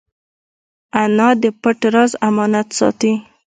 [1.01, 3.13] انا د پټ راز امانت ساتي